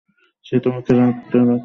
সে 0.45 0.55
তোমাকে 0.59 0.89
তার 0.89 0.97
রক্ত 1.01 1.31
দিয়েছে। 1.31 1.59